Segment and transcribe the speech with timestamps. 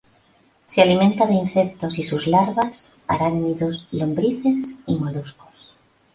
[0.65, 5.75] Se alimenta de insectos y sus larvas, arácnidos, lombrices y moluscos.